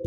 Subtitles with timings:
[0.00, 0.06] こ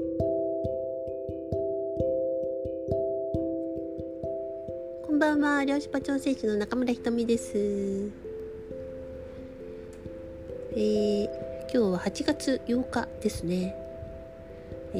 [5.11, 7.57] んばんは漁師場調整士の中村ひとみです。
[7.57, 11.25] えー、
[11.63, 13.75] 今日は8月8日ですね。
[14.93, 14.97] え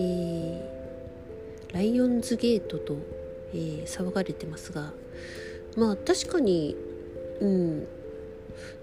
[1.70, 2.98] ー、ライオンズゲートと、
[3.54, 4.92] えー、騒がれてますが
[5.78, 6.76] まあ確かに
[7.39, 7.88] うん。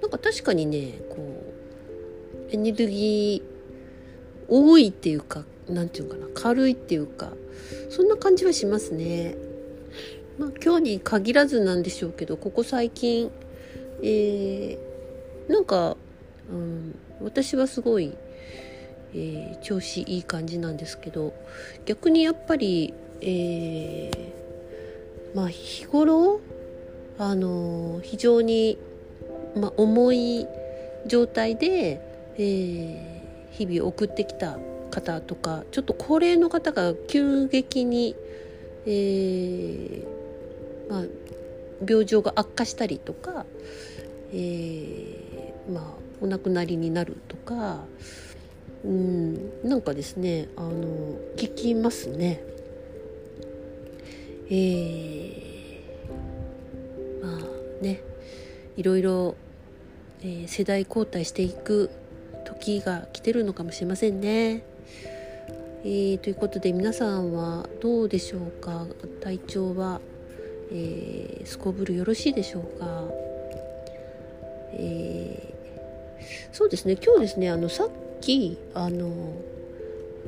[0.01, 1.21] なんか確かにねこう
[2.51, 3.49] エネルギー
[4.49, 7.33] 多いっていうか何て言うかな軽いっていうか
[7.91, 9.37] そんな感じはしますね。
[10.39, 13.31] まあ、今日に限らずなんでしょうけどここ最近、
[14.03, 15.97] えー、なんか、
[16.49, 18.17] うん、私はすごい、
[19.15, 21.35] えー、調子いい感じなんですけど
[21.87, 26.41] 逆にやっぱり、えー、まあ日頃
[27.19, 28.79] あの非常に、
[29.57, 30.47] まあ、重い
[31.07, 32.01] 状態で、
[32.37, 34.57] えー、日々送ってきた
[35.01, 38.17] 方とかちょっと高齢の方が急激に、
[38.87, 40.07] えー、
[40.91, 41.05] まあ、
[41.87, 43.47] 病状が悪化したりとか、
[44.33, 45.85] えー、まあ、
[46.21, 47.85] お亡くなりになるとか、
[48.85, 50.73] うん、なんかですねあの
[51.37, 52.43] 聞きますね。
[54.51, 58.01] えー、まあね
[58.77, 59.37] いろいろ、
[60.23, 61.91] えー、世代交代していく
[62.45, 64.65] 時が来てるのかもしれませんね。
[65.85, 68.87] えー、ということで皆さんはどうでしょうか？
[69.21, 70.01] 体調は、
[70.73, 73.05] えー、すこぶるよろしいでしょうか、
[74.73, 76.97] えー、そうですね。
[76.97, 79.35] 今日ですねあのさっきあの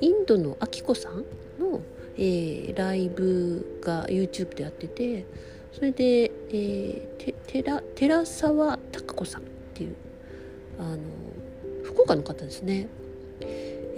[0.01, 1.25] インドのあきこさん
[1.59, 1.81] の、
[2.17, 5.27] えー、ライブが YouTube でやってて
[5.73, 9.97] それで、えー、て寺寺澤孝子さんっていう
[10.79, 10.99] あの
[11.83, 12.87] 福岡の方ですね。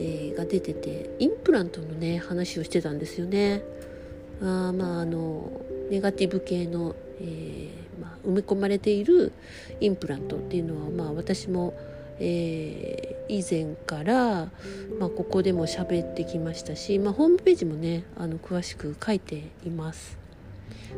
[0.03, 3.63] えー、が出ててインプラントのね話をしてたんですよね。
[4.41, 5.53] あまああの
[5.91, 9.33] ネガティブ系の、えー、まあ、埋め込まれている
[9.81, 11.75] インプラントっていうのは、まあ、私も、
[12.19, 14.49] えー、以前から、
[14.99, 20.19] まあ、ここでも喋ってきましたし、まあ、ホームページもねあの詳しく書いています。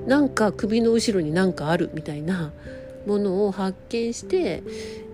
[0.06, 2.52] なんか首の後ろに何かあるみたいな
[3.06, 4.62] ものを発見して、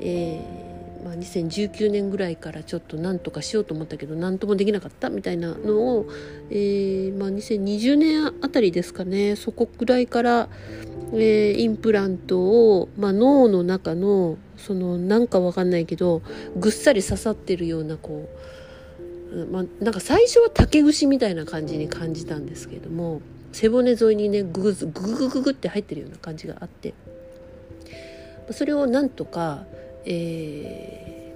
[0.01, 0.70] えー
[1.05, 6.07] まあ、2019年ぐらいからちょっと何とかしようと思ったけど何ともできなかったみたいなのを、
[6.51, 10.49] えーまあ、2020年あたりですかねそこぐらいから、
[11.13, 16.23] えー、インプラントを、まあ、脳の中のそのなんかわかんないけど
[16.57, 18.29] ぐっさり刺さってるようなこ
[19.33, 23.23] う、まあ、なんか最初は竹串みたいな感じに感じたんですけれども
[23.53, 26.95] 背骨沿いにねググググググって入ってるような感じがあって
[28.53, 29.65] それをなんとか
[30.05, 31.35] え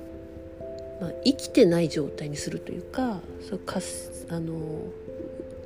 [1.01, 3.81] ー、まあ、生きてない状態にするというかそうか
[4.31, 4.85] あの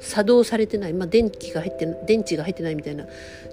[0.00, 3.04] 作動されてない、まあ、電気が入って電池が入ってないみたいな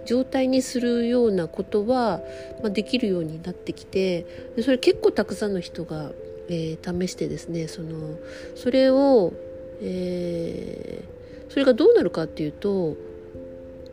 [0.06, 2.22] 状態にするようなことは、
[2.62, 6.12] まあ、できるようになってきてでそれ結構たくさんの人が、
[6.50, 8.18] えー、試してですねその
[8.56, 9.34] それを、
[9.82, 12.96] えー、それがどうなるかっていうと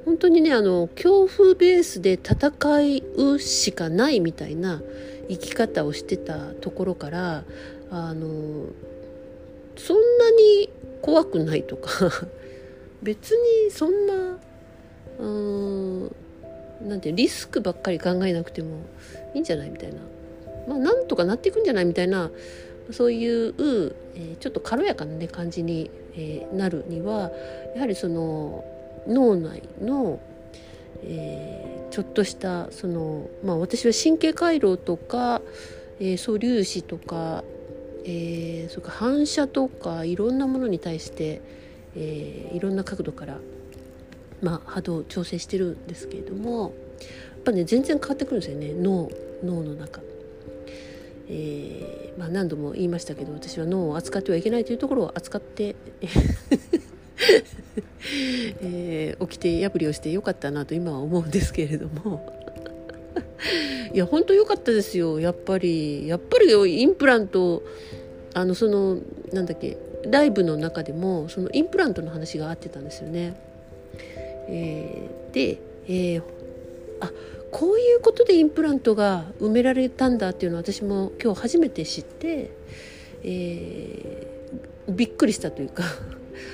[0.04, 2.52] 本当にねあの恐怖ベースで戦
[3.34, 4.82] うしかないみたいな
[5.28, 7.44] 生き方をしてたところから
[7.90, 8.66] あの
[9.76, 12.10] そんなに怖くないとか
[13.02, 14.38] 別にそんな
[15.18, 16.16] うん
[16.88, 18.78] なんてリスクばっかり考えなくても
[19.34, 20.00] いいんじゃないみたいな。
[20.66, 22.30] まあなんとかなっていくんじゃないみたいな
[22.90, 23.54] そういう、
[24.14, 27.32] えー、ちょっと軽やかな、ね、感じに、えー、なるには
[27.74, 28.64] やはりその
[29.06, 30.20] 脳内の、
[31.04, 35.42] え、ちょっとしたその、まあ、私は神経回路とか、
[36.00, 37.44] えー、素粒子とか、
[38.04, 41.42] えー、それか反射とかいろんなものに対して、
[41.94, 43.36] えー、いろんな角度から、
[44.40, 49.10] まあ、波動を調整してるんですけれどもやっぱね全然変わってくるんですよね脳
[49.44, 50.00] 脳の中。
[51.28, 55.76] えーまあ、何度も言いましたけど私は脳を扱ってはいけないというところを扱って
[58.62, 62.26] えー、起きて破りをしてよかったなと今は思うんですけれども。
[63.92, 65.20] いや本当良かったですよ。
[65.20, 67.62] やっぱりやっぱりインプラント
[68.34, 68.98] あのその
[69.32, 73.34] なんだっけライブの中でもそのインプラントの話があってたんですよね。
[74.48, 76.22] えー、で、えー、
[77.00, 77.12] あ
[77.50, 82.50] こういうことでインプラントが埋められたんだっていうのは私も今日初めて知って、
[83.24, 85.84] えー、びっくりしたというか。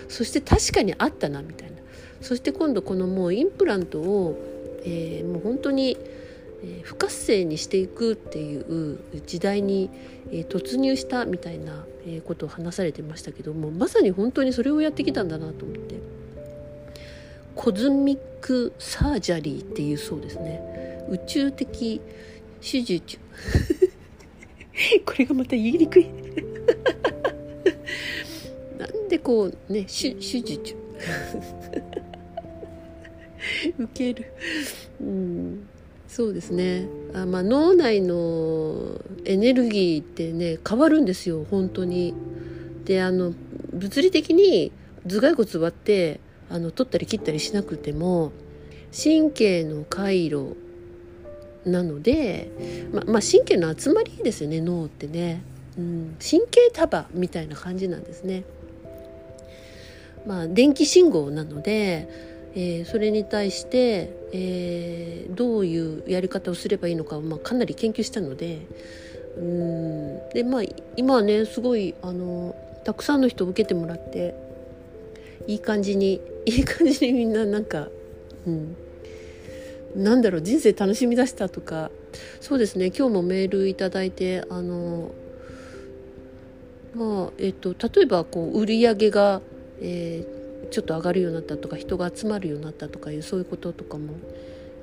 [0.08, 1.76] そして確かにあったなみたいな。
[2.20, 4.38] そして今度このもうインプラントを、
[4.84, 5.96] えー、もう本当に、
[6.82, 9.90] 不活性にしていくっていう時代に、
[10.48, 11.84] 突入したみたいな、
[12.24, 16.00] ことを話されてましたけどもまさに本当にそれをやってきたんだなと思って。
[17.54, 21.06] cosmic surgery っていうそうですね。
[21.10, 22.00] 宇宙的
[22.60, 23.18] 手術
[25.04, 26.06] これがまた言いにくい。
[29.28, 30.72] こうね手手術。
[33.78, 34.24] ウケる。
[35.02, 35.68] うん。
[36.08, 36.88] そうですね。
[37.12, 42.14] あ、まあ、脳内のエネルギーってね変わるんですよ本当に。
[42.86, 43.34] であの
[43.74, 44.72] 物理的に
[45.06, 48.32] 頭蓋骨割ってあの取ったり切ったりしなくても
[48.96, 50.56] 神経の回路
[51.66, 52.50] なので、
[52.94, 55.42] ままあ、神経の集まりですよね脳ってね、
[55.76, 58.44] うん、神経束みたいな感じなんですね。
[60.26, 62.08] まあ、電気信号なので
[62.54, 68.66] えー、それに対して、えー、どういうやり方をすればいいのかを、まあ、かなり研究したので
[69.36, 70.62] うんで、まあ、
[70.96, 74.34] 今はねすごいあのたくさんの人を受けてもらって
[75.46, 77.90] いい感じに いい感じにみんななんか、
[78.46, 78.74] うん、
[79.94, 81.90] なんだろう人生楽しみだしたとか
[82.40, 85.12] そうですね今日もメールいただいてあの
[86.94, 89.42] まあえっと例えばこう売り上げが、
[89.80, 94.14] えー、ちょっと上がるようになったとか人が集まるようになったとかいうそういうこととかも、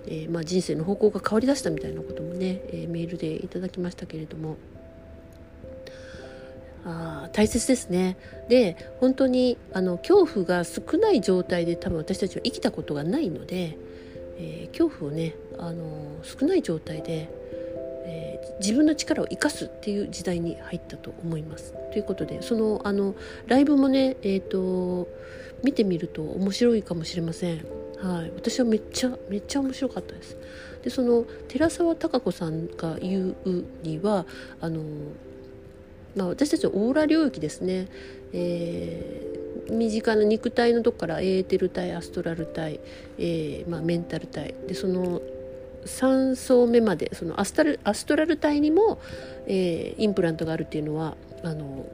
[0.07, 4.57] えー、まあ、人生の方向が変わりだしたみたいなこともね、え、メールでいただきましたけれども。
[6.87, 8.15] あ大切ですね。
[8.47, 13.75] で本当にあの恐怖が少ない状態で多分私たちは生きたことがないので、
[14.37, 17.27] えー、恐怖をねあの少ない状態で
[18.05, 21.73] えー、自分の力を生かすっていう時代に入ったと思います。
[21.91, 23.15] ということでそのあの
[23.47, 25.07] ライブもね、えーと、
[25.63, 27.65] 見てみると面白いかもしれません。
[27.97, 30.37] はい、私はめっちゃめっちゃ面白かったです。
[30.83, 34.25] でその寺澤貴子さんが言うには
[34.61, 34.83] あの、
[36.15, 37.87] まあ、私たちのオーラ領域ですね、
[38.33, 42.79] えー、身近な肉体のとこからエーテル体アストラル体、
[43.17, 45.21] えーまあ、メンタル体でその
[45.85, 48.99] 3層目までそのアスタルアストラル体にも、
[49.47, 51.85] えー、インプラントがあるっていうのはあの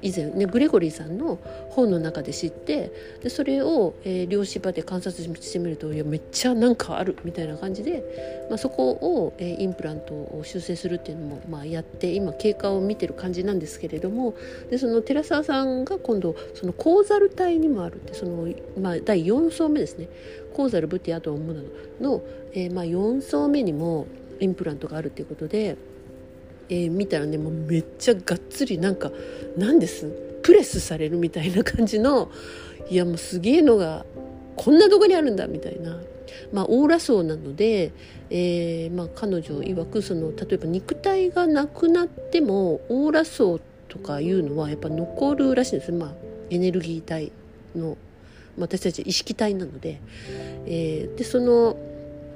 [0.00, 1.38] 以前ねグレゴリーさんの
[1.70, 2.92] 本の中で知って
[3.22, 14.34] でそれを、えー、量子場で観察してみるといやめっちゃなんかあるみたいな感じで、まあ、そこを、えー、インプラントを修正するっていうのも、まあ、やって今経過を見てる感じなんですけれども
[14.70, 18.48] でその寺澤さんが今度そのコーザル体にもあるってその、
[18.80, 20.08] まあ、第4層目ですね。
[20.58, 21.62] コーザルブティアと思うの
[22.00, 22.22] の、
[22.52, 24.06] えーまあ、4層目にも
[24.40, 25.76] インプラントがあるっていうことで。
[26.70, 29.10] えー、見たらねもうめっちゃがっつりなんか
[29.56, 30.06] 何です？
[30.42, 32.30] プレスされるみたいな感じの
[32.90, 34.04] いやもうすげえのが
[34.56, 35.98] こんなとこにあるんだみたいな。
[36.52, 37.90] まあ、オーラ層なので、
[38.30, 46.12] えーまあ、彼女曰くその例えば肉体がなくなってもオーラ層とかいうのはやっぱ残るらしいんです、まあ、
[46.50, 47.32] エネルギー体
[47.74, 47.96] の、
[48.56, 50.00] まあ、私たち意識体なので,、
[50.66, 51.76] えー、でその、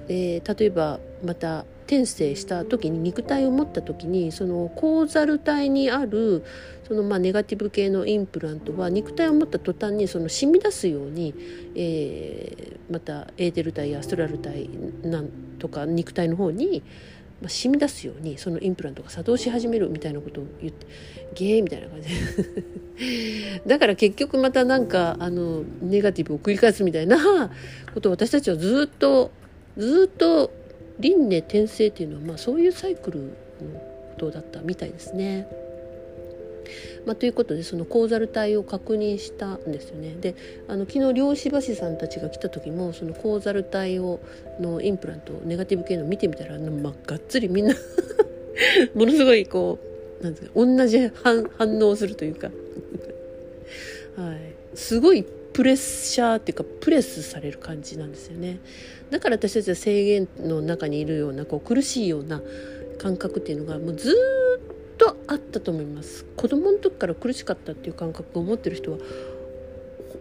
[0.09, 6.45] えー、例えばまた転生した時に肉体を持った時にそのコーザル体にある
[6.89, 11.35] そのまあネガティブ系のインプラントは肉体を持った途端にその染み出すように、
[11.75, 14.69] えー、またエーテル体やアストラル体
[15.03, 15.29] なん
[15.59, 16.83] とか肉体の方に
[17.43, 20.87] まあ、染み出すようにそのインプラントが作動し始めるみたいなことを言って
[21.35, 22.09] ゲーみたいな感じ。
[23.67, 27.51] だから結局またなんかあのネガティブを繰り返すみたいな
[27.95, 29.33] ことを私たちはずっと
[29.77, 30.51] ずっと
[30.99, 35.49] 輪廻転生っていうのは、まあ、そういうサイクルのことだったみたいですね。
[37.05, 40.15] まあ、ということでそのコーザル体を確認したんですよね。
[40.21, 40.37] で
[40.69, 44.21] あの昨日漁師橋さんたちが来た時もそのコーザル体を
[44.61, 47.75] のインプラントネガティブ系の見てみたら、まあ、がっつりみんな
[48.95, 49.79] ものすごいこ
[50.21, 52.51] うなんですか同じ反反応するというか
[54.17, 58.59] はい、すごいプレッシャーっていうかプレスされる感じなんですよね
[59.11, 62.41] だから私たちは制限の中にいるようなこう苦しいような
[62.99, 68.99] 感覚っていうのがもうずっとあったと思います子供の時から苦しかったっていう感覚を持ってる人は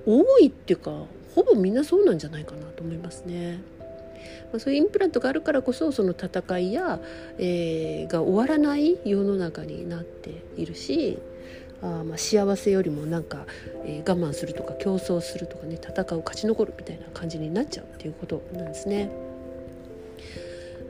[0.05, 0.91] 多いっていうか
[1.35, 3.61] ほぼみんなそうなんじゃないかなと思いますね。
[4.51, 6.99] まあ、そういうインプラントがあるからこそその戦いや、
[7.37, 11.17] えー、が終わらない世の中になっているし
[11.81, 13.45] あま幸せよりもなんか、
[13.85, 19.11] えー、我慢するとか競争するとかね戦う勝ち残るみたいな感じになっちゃうっていうことなんですね。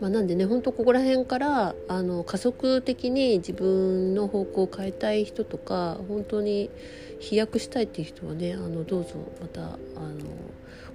[0.02, 6.72] まあ、なんでね本当ここら辺からあの加速的に自分の方向を変えたい人とか本当に
[7.20, 9.78] 飛躍したいっていう人はねあのどうぞまたあの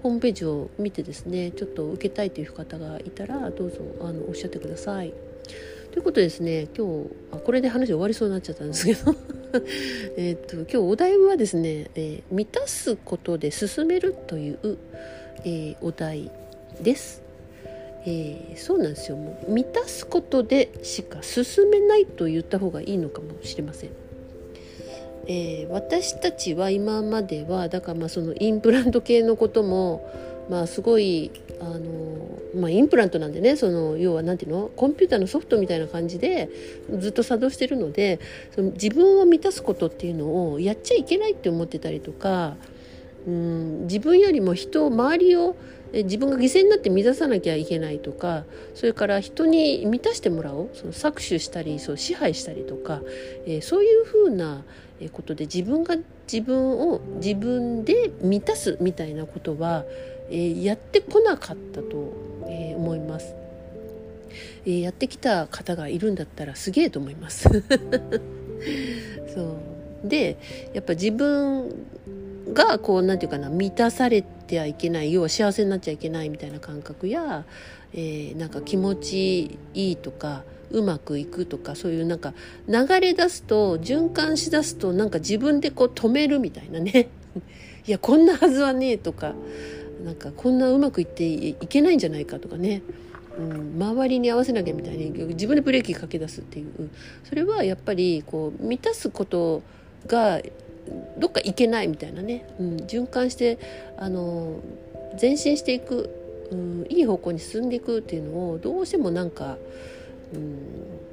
[0.03, 5.15] ホームページを見てですねちょっと受けたいという方がいたらどうぞあのおっしゃってください。
[5.97, 9.15] ということですね今日あこれで話終わりそうになっちゃったんですけど
[10.19, 14.59] えっと今日お題はですね、えー、満たすことで進めるという、
[15.47, 16.31] えー、お題
[16.83, 17.23] です。
[18.05, 23.91] えー、そうなんですよもう満たすことでしか進めないと言った方がいいのかもしれません。
[25.26, 30.07] えー、私たちは今まではだからまあそのインプラント系のことも
[30.49, 31.81] まあすごいあの、
[32.55, 36.49] まあ、インプラントなんでねその要は何ていうのコンピューターのソフトみたいな感じで
[36.99, 38.21] ずっと作動してるので
[38.55, 42.57] その自分を満たすことっていうのをやっちゃいけないって思ってたりとか
[43.26, 45.57] うん自分よりも人周りを
[45.93, 53.00] 自分が犠牲になって満たさなきゃいけないとかそれから人に満たしてもらおうその搾取したりそう支配したりとか、
[53.47, 54.65] えー、そういうふうな
[55.12, 55.97] ことで自分が
[56.31, 59.85] 自分を自分で満たすみたいなことは、
[60.31, 62.12] えー、やってこなかったと、
[62.49, 63.35] えー、思います。
[64.65, 67.49] えー、やってきた方がいるんだったらすげえと思います。
[69.35, 69.43] そ
[70.05, 70.37] うで
[70.73, 71.69] やっぱ自分
[72.53, 77.45] がこう何て言うかな満たされてはいけない要は幸せになっちゃいけないみたいな感覚や、
[77.93, 80.45] えー、なんか気持ちいいとか
[80.76, 82.35] うまくいくとかそういうなんか
[82.68, 87.09] 流れ出すと循環しだすとなんか自分でこう止めるみたいなね。
[87.88, 89.35] いやこんなはずはねえとか
[90.04, 92.83] なんかこんなうまくいっていけないんじゃないかとかね、
[93.38, 96.90] うん、周りに合わせなきゃみたいに自分でブレーキかけ出すっていう。
[97.25, 99.62] それはやっぱりこう満たすこと
[100.06, 100.42] が
[101.16, 103.59] どっか行けないみたいなね、うん、循環して
[103.97, 104.61] あの
[105.21, 106.11] 前進していく、
[106.50, 109.56] うん、いい方向に進んでいくっていうのをどうしてもなんか、
[110.35, 110.59] うん、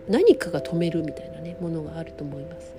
[0.07, 2.73] 何かが止めるみたいなねものがあると思います。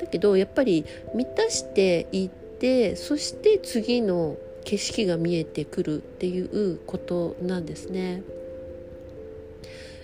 [0.00, 0.84] だけどやっぱり
[1.14, 8.22] 満たしていってそして次の景色が見えてくるっていうことなんですね。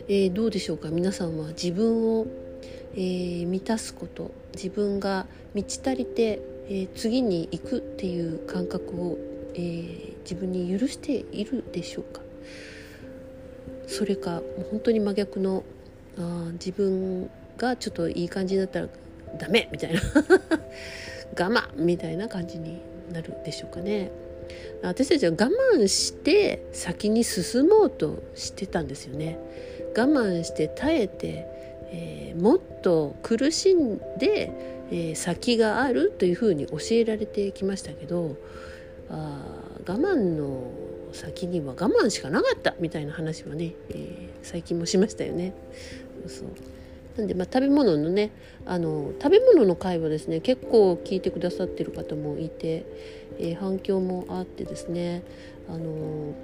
[0.09, 0.91] えー、どうでしょうか？
[0.91, 2.27] 皆さんは自分を
[2.97, 9.19] えー、満たすこと自分が満ち足りて、えー、次に行くっていう感覚を、
[9.55, 12.21] えー、自分に許しているでしょうか？
[13.87, 15.65] それか本当に真逆の
[16.19, 18.89] あ自分がちょっといい感じになったら
[19.39, 20.01] ダメみたいな
[21.39, 22.81] 我慢みたいな感じに
[23.13, 24.11] なるでしょうかね。
[24.83, 29.39] 私たちは我慢して先に進もうとしてたんですよね。
[29.97, 31.55] 我慢して耐えて
[31.97, 34.51] えー、もっと苦しんで、
[34.91, 38.37] えー、先があるというふうに教えられてきましたけど
[39.09, 39.41] あ
[39.87, 40.73] 我慢の
[41.15, 45.55] 先には我慢しかなかったみたいな話はね、えー、最近もしましたよね。
[46.27, 46.49] そう
[47.17, 48.33] なんで、まあ、食べ物のね
[48.67, 52.85] あの食べ物の会話ですね結構聞いてくださってる方もいて、
[53.39, 55.23] えー、反響もあってですね
[55.69, 56.35] あの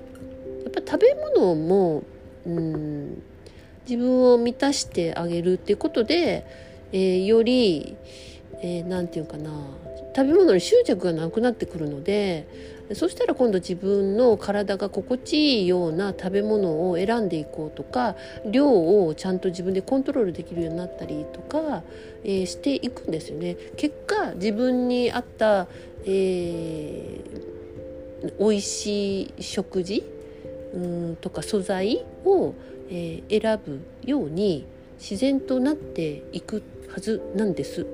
[0.62, 2.04] やっぱ食べ物も
[2.46, 3.22] うん
[3.88, 6.46] 自分を満たしてあげるっていうことで、
[6.92, 7.96] えー、より
[8.62, 9.50] 何、えー、て言うかな
[10.14, 12.46] 食べ物に執着がなくなってくるので
[12.94, 21.82] そしたら今度自分の体が心地いいような食べ物を選んでいこうとか量をちゃんと自分でコントロールできるようになったりとか、
[22.24, 23.56] えー、していくんですよね。
[23.76, 25.68] 結果自分に合った、
[26.04, 30.04] えー、美味しい食事
[30.74, 32.54] うんとか素材を
[32.90, 34.66] えー、選ぶように
[34.98, 37.86] 自然となっていくはずなんです。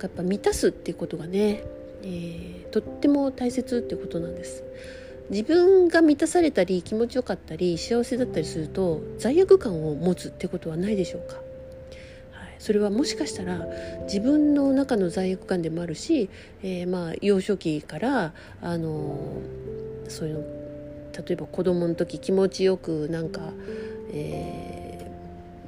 [0.00, 1.62] やっぱ満たすっていうことがね、
[2.02, 4.64] えー、とっても大切ってことなんです。
[5.30, 11.36] 自分が満たされたり気持ちよかったり幸せだったりすると罪悪感を持つってことはないでしょうか、
[12.32, 13.64] はい、それはもしかしたら
[14.06, 16.28] 自分の中の罪悪感でもあるし、
[16.64, 19.40] えー、まあ幼少期からあの
[20.08, 20.60] そういうの
[21.26, 23.52] 例えば子供の時気持ちよくなんか、
[24.12, 24.59] えー、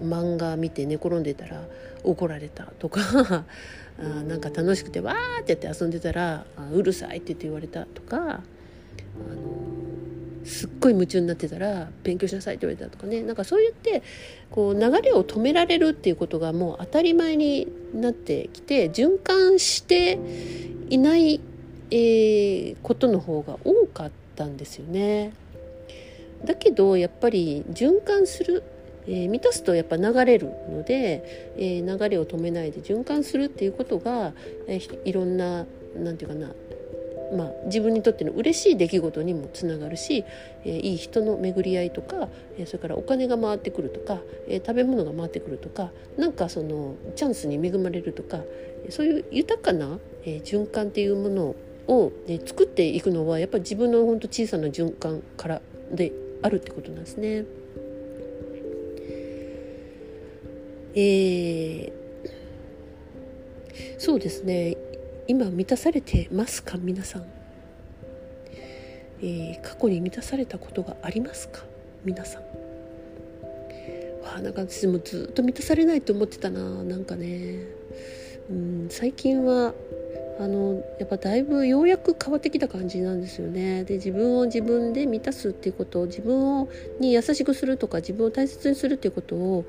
[0.03, 1.63] 漫画見て寝転んでたら
[2.05, 3.01] 怒られたとか
[3.99, 8.41] あなんか楽しくてわーってやって遊んでたらうるさいって言って言われたとかあの
[10.45, 14.03] すっごい夢中になってたら勉強しなさいって言われたとかねなんかそう言って
[14.51, 20.19] こう流れを止められるっていうことがもう当たり前になってきて循環して
[20.91, 21.41] いない、
[21.91, 25.33] えー、ことの方が多かったんですよね。
[26.45, 28.65] だけどやっぱり循環する、
[29.07, 34.33] えー、満たすとやっぱ流れるので、えー、流れを止めないで循環するっていうことが、
[34.67, 35.67] えー、いろんな
[35.97, 36.53] 何て言うかな
[37.33, 40.25] まあ、自分にとっての嬉しい出来事にもつながるし、
[40.65, 42.29] えー、いい人の巡り合いとか、
[42.59, 48.41] えー、それからお金が回ってくるとか、えー、食べ物が回ってくるとかなんかそのチャンスに恵まれるとか
[48.91, 51.55] そういう豊かな、え循環っていうもの
[51.87, 57.45] を、ね、作っていくのはやっぱり自分の本当小さな循環からであるってことなんですね。
[60.95, 61.93] えー、
[63.99, 64.77] そうですね。
[65.27, 66.77] 今満たされてますか？
[66.79, 67.25] 皆さん、
[69.23, 71.65] えー、過去に満たされたことがありますか？
[72.05, 72.43] 皆さん。
[72.43, 76.61] わあなんか私もずっと満たされないと思ってたな。
[76.85, 77.59] なんかね。
[78.51, 79.73] うん最近は
[80.39, 83.85] あのやっぱだいぶようやく変わってきた感じなんですよね。
[83.85, 86.69] で自分を自分で満たすっていうことを自分を
[87.01, 89.65] に優しくするとか自分を大切にするっていうことを、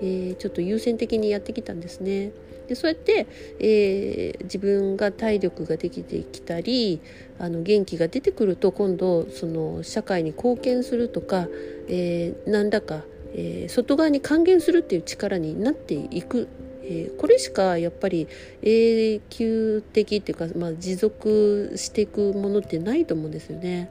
[0.00, 2.30] えー、ちょっと優先的にやってきたんですね。
[2.68, 3.26] でそうやって、
[3.58, 7.00] えー、自分が体力ができてきたり
[7.38, 11.48] あの元気が出てくると今度その社会に貢献するとか、
[11.88, 13.02] えー、何らか、
[13.34, 16.48] えー、外側に還元するっていう力になっていく
[16.86, 18.28] えー、これしかやっぱり
[18.62, 23.90] 永久的っていうか、まあ、持続していくものってないと思うんですよね。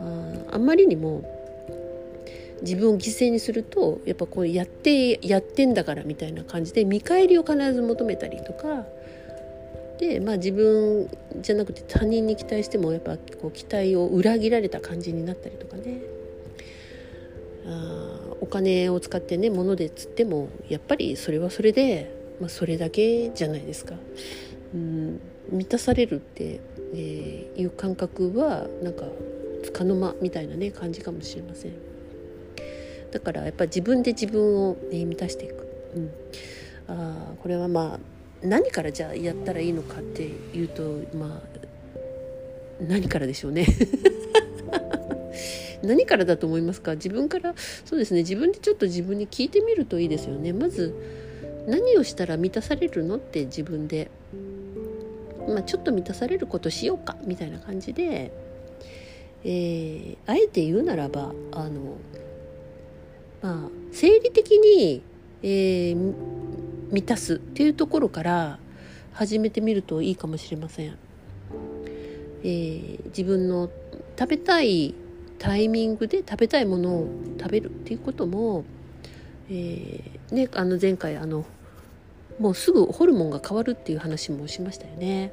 [0.00, 1.22] ああんまりにも
[2.62, 8.86] 自分を犠牲にするとやっぱこうやってやってんだからみたいな感じで見返りを必ず求めたりとか
[9.98, 11.08] で、まあ、自分
[11.42, 16.00] じゃなくて他人に期待してもやっぱこう期待を裏切られた感じになったりとかね。
[17.66, 23.94] あお金を使ってね物で釣ってもやっぱりそれはそれで、まあ、それだけじゃないですか。
[24.74, 26.60] うん満たされるって、
[26.94, 29.04] えー、いう感覚はなんか
[29.62, 31.72] つかの間みたいなね感じかもしれません。
[33.12, 35.68] だからやっぱ自分で自分を、ね、満たしていく。
[35.96, 36.10] うん、
[36.88, 38.00] あこれはまあ
[38.42, 41.64] 何からじゃあやったらいいのかっていうとまあ
[42.80, 43.66] 何からでしょうね
[45.86, 46.94] 何からだと思いますか？
[46.94, 47.54] 自分から？
[47.84, 48.20] そうですね。
[48.20, 50.52] 自分でちょっと自分に聞いてみるといいですよね。
[50.52, 50.94] まず
[51.66, 53.46] 何をしたら満たされるのって？
[53.46, 54.10] 自分で、
[55.48, 57.16] まあ、ちょっと満たされることしようか？
[57.24, 58.32] みたいな感じで、
[59.44, 61.96] えー、あえて言うならばあの
[63.42, 65.02] まあ生理的に、
[65.42, 66.14] えー、
[66.90, 68.58] 満たすっていうところから
[69.12, 70.96] 始めてみるといいかもしれません。
[72.42, 73.70] えー、自分の
[74.18, 74.94] 食べたい
[75.38, 78.64] タイミングで食べたいものを食べるっていうことも、
[79.50, 81.44] えー、ね、あの前回あの
[82.38, 85.32] もうすぐホルモンが変わるっていう話もしましたよね。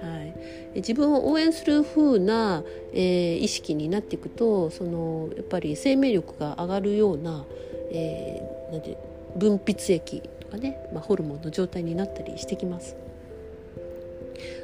[0.00, 0.34] はい、
[0.76, 7.44] 自分を応援する風な、えー、意識になっていくとそのやっぱり生命力が上がるような,、
[7.90, 8.96] えー、なんて
[9.34, 12.96] 分泌液とかね、まあ、ホルモンの状態になったりしてきます。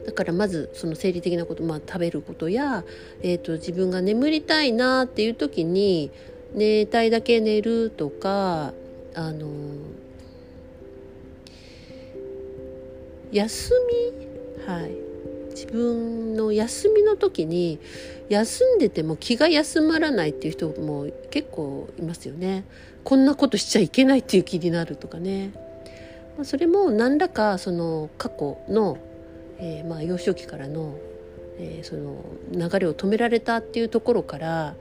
[0.06, 2.84] だからまずその生理的なこと、まあ、食べることや、
[3.22, 6.10] えーと、自分が眠りたいなっていう時に
[6.54, 8.72] 寝たいだけ寝るとか
[9.14, 9.48] あの
[13.32, 13.72] 休
[14.58, 14.64] み？
[14.66, 14.92] はい。
[15.50, 17.78] 自分の休みの時に
[18.28, 22.64] 休んでても気が休まらないっていう人も結構いますよね。
[23.04, 25.52] こんなことしちゃいけないっていう気になるとかね。
[26.42, 28.98] それも何らかその過去の
[29.64, 30.98] えー、まあ、幼少期からの,、
[31.58, 32.22] えー、その
[32.52, 34.74] 流れを止められたっていうところから、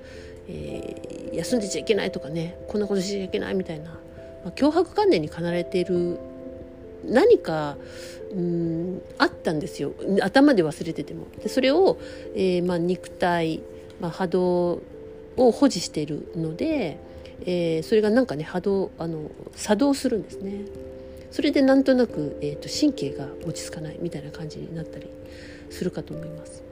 [0.50, 4.00] えー、休んでちゃいけないとかねこんなことしちゃいけないみたいな、ま
[4.48, 6.20] あ、脅迫観念に駆られている
[7.06, 7.78] 何か
[8.34, 11.28] うんあったんですよ頭で忘れてても。
[11.42, 11.98] でそれを、
[12.36, 13.62] えーまあ、肉体、
[14.02, 14.82] まあ、波動
[15.38, 16.98] を保持しているので、
[17.46, 20.66] えー、それがなんかね波動あの作動するんですね。
[21.34, 25.08] それでなんとなく、えーと、神経が落ち着かないみたいな感じになったり
[25.72, 26.64] するかと思います。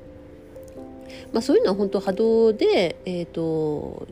[1.33, 4.07] まあ、そういうのは本当波動で、えーと、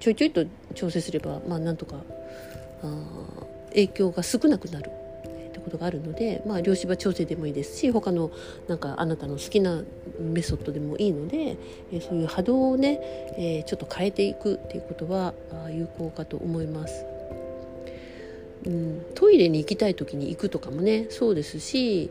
[0.00, 2.02] ちょいちょいと調整すれば、まあ、なんとか
[2.82, 2.92] あ
[3.68, 4.90] 影響が少なくなる
[5.48, 8.32] ってことがあるので、まあ、量子場調整でもいいですし他の
[8.66, 9.84] なんかあなたの好きな
[10.18, 11.56] メソッドでもいいので、
[11.92, 12.98] えー、そういう波動をね、
[13.38, 15.32] えー、ちょっと変えていくっていうことは
[15.70, 17.09] 有効かと思います。
[18.66, 22.10] うん、トイレに行きたい時に行くとかもねそうですし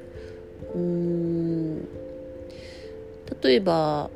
[0.74, 1.88] うん。
[3.42, 4.10] 例えば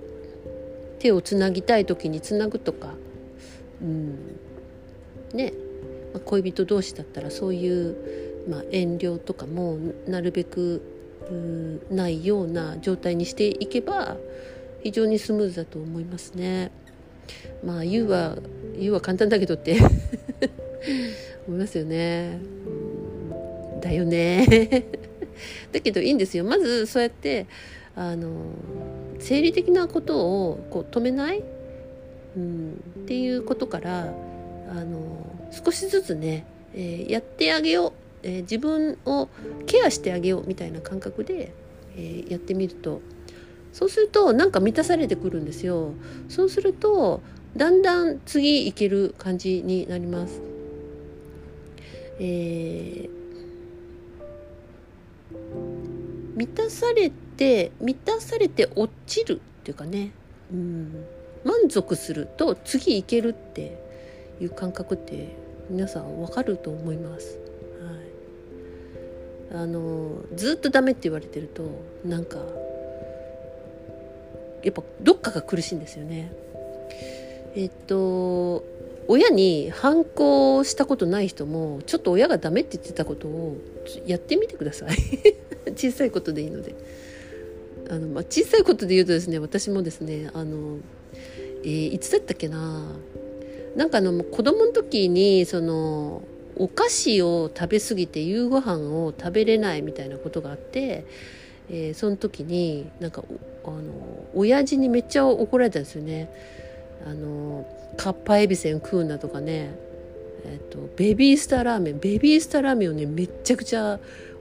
[1.00, 2.94] 手をつなぎたい時につなぐとか、
[3.82, 4.40] うん。
[5.34, 5.54] ね。
[6.14, 7.96] まあ、恋人同士だったらそういう、
[8.48, 10.82] まあ、遠慮とかもなるべく
[11.90, 14.18] ないような状態にしていけば
[14.84, 16.72] 非常にスムーズだと思いますね。
[17.64, 18.38] まあ言うは
[18.78, 19.78] 言うは簡単だけどって。
[21.48, 22.40] 思いますよね。
[23.82, 24.46] だよね。
[25.72, 26.44] だけどいいんですよ。
[26.44, 27.48] まずそうやって
[27.96, 28.32] あの
[29.20, 31.44] 生理的なことをこう止めない、
[32.36, 34.14] うん、っていうことから
[34.70, 37.92] あの少しずつね、えー、やってあげよう、
[38.24, 39.30] えー、自分を
[39.66, 41.52] ケアしてあげようみたいな感覚で、
[41.96, 43.02] えー、やってみると
[43.72, 45.94] そうするとなんか満たされてくるんですよ。
[46.30, 47.22] そうすると
[47.56, 50.53] だんだん次いける感じになります。
[52.20, 53.10] えー、
[56.36, 60.12] 満たされて満たされて落ちるっていうかね、
[60.52, 61.06] うん、
[61.44, 63.78] 満足すると次いけるって
[64.40, 65.36] いう感覚って
[65.70, 67.40] 皆さんわかると思います。
[69.52, 71.64] はい、あのずっとダメって言われてると
[72.06, 72.38] なんか
[74.64, 76.32] やっぱどっかが苦しいんですよね。
[77.56, 78.64] えっと
[79.08, 83.58] 親に反抗したことない人もちょっと親がダメって言ってたことを
[84.06, 84.98] やってみてください。
[85.76, 86.76] 小さいことでいいので。
[87.90, 90.78] あの、まあ、小さいことで言うとですね私もですねあの、
[91.64, 92.96] えー、いつだったっけな。
[93.76, 96.22] なんかあの子供の時にその
[96.56, 101.06] お菓子を食べ過ぎて夕ご飯を食べれないみたいなことがあって、
[101.72, 103.24] えー、その時になんか
[103.66, 103.82] あの
[104.36, 106.30] 親父にめっちゃ怒られたんですよね。
[107.06, 107.66] あの
[107.98, 109.76] かっぱえびせん食うなとかね、
[110.46, 112.00] えっと、ベビースターラーメン。
[112.00, 114.00] ベビースターラーメンをねめっちゃくちゃ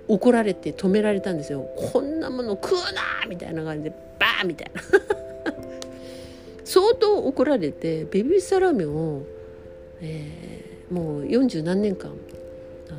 [0.09, 1.69] 怒られて止められたんですよ。
[1.93, 4.83] こんなもの食うなみたいな感じでバーみたいな。
[6.65, 9.23] 相当怒られてベビースターラーメンを、
[10.01, 12.11] えー、もう40何年間
[12.89, 12.99] あの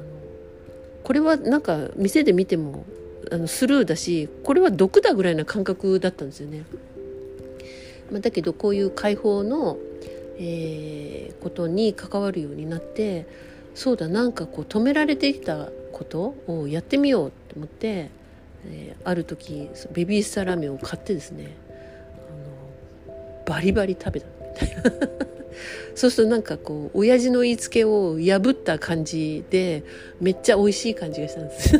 [1.04, 2.86] これはなんか店で見ても
[3.32, 6.66] あのスルーだしこれは毒だぐらいな感覚だったんですよね。
[8.12, 9.78] まあ、だけどこういう解放の、
[10.38, 13.28] えー、ことに関わるようになって
[13.76, 18.10] そうだなんかこう止められてきたことをやってみようと思って、
[18.66, 21.56] えー、ある時ベビースターラーメンを買ってですね
[23.08, 24.84] あのバリバリ食べたみたいな。
[25.96, 29.84] そうするとなんかこう親父の言いつけを破った感じで
[30.20, 31.80] めっちゃ美味しい感じがしたんです。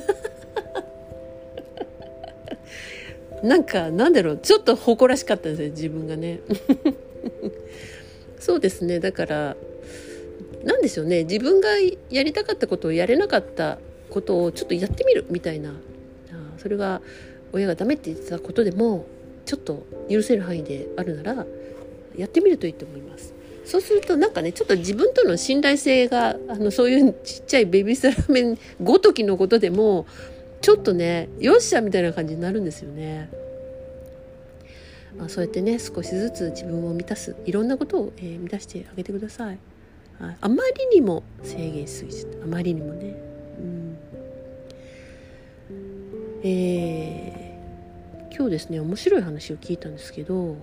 [3.44, 6.40] なんかなんだろうちょっと誇らしかったですね自分がね
[8.40, 9.58] そうですねだから
[10.64, 11.70] 何でしょうね自分が
[12.10, 13.80] やりたかったことをやれなかった
[14.10, 15.74] ことをちょっとやってみるみたいなあ
[16.58, 17.02] それが
[17.52, 19.06] 親がダメって言ってたことでも
[19.46, 21.46] ちょっと許せる範囲であるなら
[22.16, 23.34] やってみるといいと思います。
[23.66, 30.06] そうするとなんかねちょっと自分との信頼性があのそういうちっちゃいベビースターラーメンごときのことでも
[30.64, 33.30] ちょっとねよっしゃみたいな感じになるんですよね。
[35.18, 39.60] まあ、そうやってね少しずつ自分を満たすいろんなことを、えー、満たしてあげてください。
[40.22, 43.16] ああまりにも制限しすぎちゃったあまりにもね。
[43.60, 43.98] うん
[46.44, 50.56] えー、今日ですね面白い話を聞いたんですけど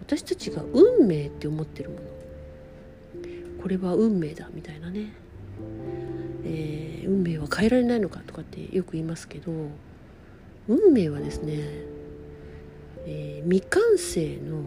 [0.00, 2.02] 私たちが運命って思ってるもの
[3.62, 5.14] これは運命だみたいなね
[6.44, 9.52] えー、運命は変えられないのかとかってよく言いますけど
[10.68, 11.54] 運命はですね、
[13.06, 14.64] えー、未完成の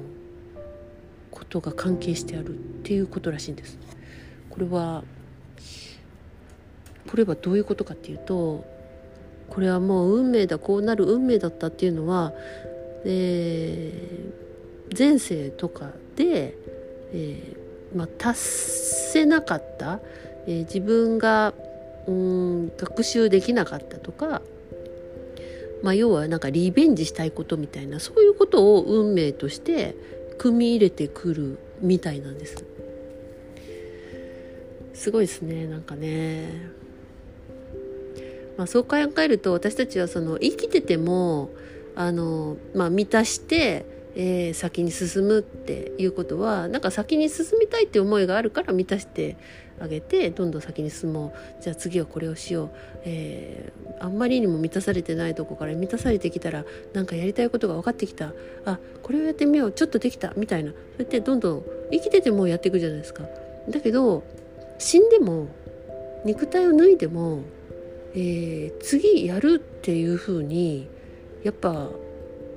[1.31, 2.51] ことが関係してあるっ
[2.83, 3.77] ていうことらしいんです。
[4.49, 5.03] これは
[7.09, 8.65] これはどういうことかっていうと
[9.49, 12.33] これはもう運命だこうなる運命だったっていうのは、
[13.05, 16.55] えー、前世とかで、
[17.13, 20.01] えーまあ、達せなかった、
[20.47, 21.53] えー、自分が
[22.07, 24.41] うん学習できなかったとか、
[25.83, 29.95] まあ、要はなんかリベンジしたいことみたいなそういうことを運命として
[30.37, 32.63] 組み入れてくるみたいなんです。
[34.93, 36.69] すごいですねなんかね。
[38.57, 41.49] まあそう考えると私たちはその生きてても
[41.95, 49.35] あの、まあ、満たしてえー、先に進むっていうことはなんか先に進みたいって思いがあるから満たして
[49.79, 51.61] あげてどんどん先に進もう。
[51.61, 52.69] じゃあ次はこれをしよう、
[53.03, 58.33] えー、あんまりにも満たされてないとこから満たされてきたらなんかやりたいことが分かってきた。
[58.65, 59.71] あこれをやってみよう。
[59.71, 60.33] ちょっとできた。
[60.37, 60.71] みたいな。
[60.71, 63.23] そうやってどんどん生きててもやっていくじゃないですか。
[63.69, 64.23] だけど
[64.77, 65.47] 死んでも
[66.23, 67.41] 肉体を脱いでも、
[68.13, 70.87] えー、次やるっていうふうに
[71.43, 71.89] やっぱ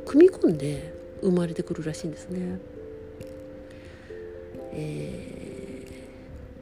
[0.07, 2.59] 組み込んで生まれてくるらしいんですね。
[4.73, 5.87] え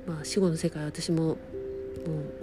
[0.06, 1.36] ー、まあ死後の世界私ももう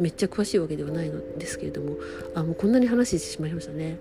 [0.01, 1.95] めっちゃ詳しいわけではないのですけれども
[2.35, 3.97] あもうこんなに話してしまいましたね。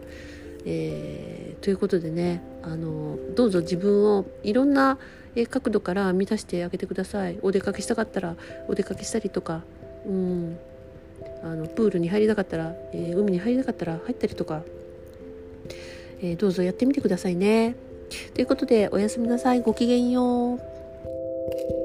[0.64, 4.98] えー、ということでねあのどうぞ自分をいろんな
[5.50, 8.36] 角度から満たしてあげてくださいお出かけしたかったら
[8.68, 9.62] お出かけしたりとか、
[10.06, 10.58] うん、
[11.42, 14.62] あのプールに入りたかったら、えー、海に入りたかったら入ったりとか
[16.22, 17.74] えー、どうぞやってみてくださいね。
[18.34, 19.60] ということで、おやすみなさい。
[19.60, 21.81] ごきげんよう。